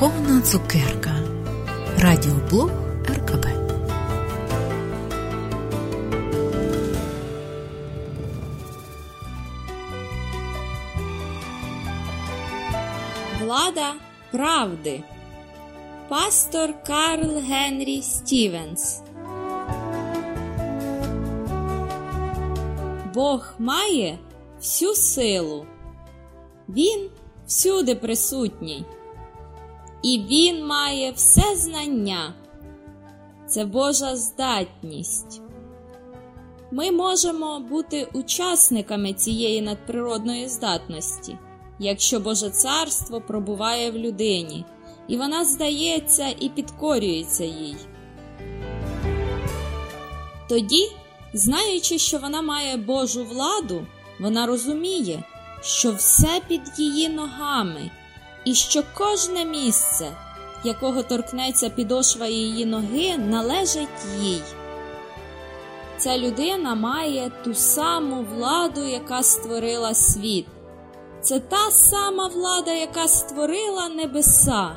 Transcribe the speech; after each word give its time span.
Духовна 0.00 0.40
цукерка 0.40 1.10
Радіоблог 1.98 2.70
РКБ 3.08 3.46
Влада 13.40 13.94
правди. 14.30 15.02
Пастор 16.08 16.74
Карл 16.86 17.38
Генрі 17.38 18.02
Стівенс. 18.02 19.02
Бог 23.14 23.54
має 23.58 24.18
всю 24.58 24.94
силу. 24.94 25.66
Він 26.68 27.10
всюди 27.46 27.94
присутній. 27.94 28.84
І 30.06 30.18
Він 30.18 30.66
має 30.66 31.10
все 31.10 31.56
знання. 31.56 32.34
Це 33.46 33.64
Божа 33.64 34.16
здатність. 34.16 35.40
Ми 36.70 36.90
можемо 36.90 37.60
бути 37.60 38.08
учасниками 38.12 39.12
цієї 39.12 39.62
надприродної 39.62 40.48
здатності, 40.48 41.38
якщо 41.78 42.20
Боже 42.20 42.50
царство 42.50 43.20
пробуває 43.20 43.90
в 43.90 43.96
людині, 43.96 44.64
і 45.08 45.16
вона 45.16 45.44
здається 45.44 46.34
і 46.40 46.48
підкорюється 46.48 47.44
їй. 47.44 47.76
Тоді, 50.48 50.92
знаючи, 51.32 51.98
що 51.98 52.18
вона 52.18 52.42
має 52.42 52.76
Божу 52.76 53.24
владу, 53.24 53.86
вона 54.20 54.46
розуміє, 54.46 55.24
що 55.62 55.92
все 55.92 56.40
під 56.48 56.62
її 56.78 57.08
ногами, 57.08 57.90
і 58.46 58.54
що 58.54 58.82
кожне 58.94 59.44
місце, 59.44 60.12
якого 60.64 61.02
торкнеться 61.02 61.68
підошва 61.70 62.26
її 62.26 62.66
ноги, 62.66 63.18
належить 63.18 64.06
їй. 64.20 64.42
Ця 65.98 66.18
людина 66.18 66.74
має 66.74 67.32
ту 67.44 67.54
саму 67.54 68.22
владу, 68.22 68.84
яка 68.84 69.22
створила 69.22 69.94
світ. 69.94 70.46
Це 71.20 71.40
та 71.40 71.70
сама 71.70 72.28
влада, 72.28 72.72
яка 72.72 73.08
створила 73.08 73.88
небеса. 73.88 74.70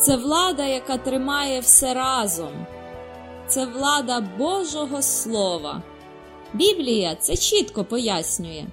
Це 0.00 0.16
влада, 0.16 0.64
яка 0.64 0.98
тримає 0.98 1.60
все 1.60 1.94
разом. 1.94 2.66
Це 3.48 3.66
влада 3.66 4.20
Божого 4.38 5.02
Слова. 5.02 5.82
Біблія 6.52 7.14
це 7.14 7.36
чітко 7.36 7.84
пояснює. 7.84 8.64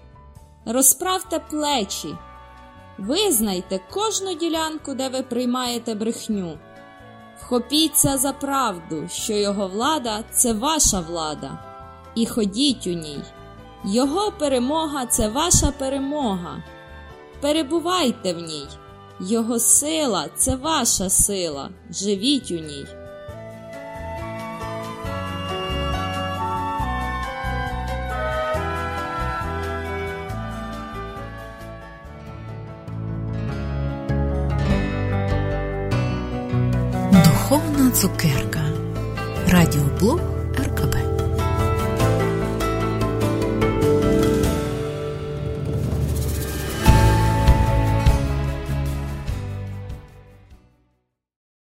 Розправте 0.66 1.39
плечі, 1.39 2.16
визнайте 2.97 3.80
кожну 3.89 4.34
ділянку, 4.34 4.94
де 4.94 5.09
ви 5.09 5.23
приймаєте 5.23 5.95
брехню. 5.95 6.58
Вхопіться 7.42 8.17
за 8.17 8.34
правду, 8.34 9.08
що 9.11 9.34
його 9.34 9.67
влада 9.67 10.23
це 10.31 10.53
ваша 10.53 11.00
влада, 11.00 11.59
і 12.16 12.25
ходіть 12.25 12.88
у 12.88 12.89
ній. 12.89 13.19
Його 13.86 14.31
перемога 14.31 15.06
це 15.06 15.28
ваша 15.28 15.72
перемога. 15.72 16.64
Перебувайте 17.42 18.34
в 18.34 18.38
ній, 18.38 18.67
Його 19.19 19.59
сила 19.59 20.28
це 20.36 20.56
ваша 20.56 21.09
сила. 21.09 21.69
Живіть 21.89 22.52
у 22.52 22.56
ній. 22.56 23.00
Цукерка. 37.94 38.62
Радіоблог 39.47 40.19
РКБ 40.59 41.10